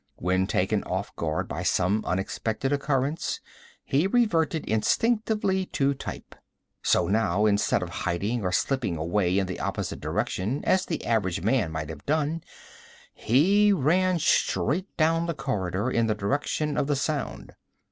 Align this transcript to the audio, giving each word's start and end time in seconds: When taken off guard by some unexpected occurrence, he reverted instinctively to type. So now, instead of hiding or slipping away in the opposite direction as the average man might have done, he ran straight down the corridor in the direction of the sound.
When 0.15 0.47
taken 0.47 0.83
off 0.85 1.15
guard 1.15 1.47
by 1.47 1.61
some 1.61 2.03
unexpected 2.07 2.73
occurrence, 2.73 3.39
he 3.85 4.07
reverted 4.07 4.65
instinctively 4.65 5.67
to 5.73 5.93
type. 5.93 6.33
So 6.81 7.07
now, 7.07 7.45
instead 7.45 7.83
of 7.83 7.89
hiding 7.89 8.41
or 8.43 8.51
slipping 8.51 8.97
away 8.97 9.37
in 9.37 9.45
the 9.45 9.59
opposite 9.59 9.99
direction 10.01 10.65
as 10.65 10.87
the 10.87 11.05
average 11.05 11.43
man 11.43 11.71
might 11.71 11.89
have 11.89 12.03
done, 12.07 12.43
he 13.13 13.71
ran 13.71 14.17
straight 14.17 14.87
down 14.97 15.27
the 15.27 15.35
corridor 15.35 15.91
in 15.91 16.07
the 16.07 16.15
direction 16.15 16.79
of 16.79 16.87
the 16.87 16.95
sound. 16.95 17.53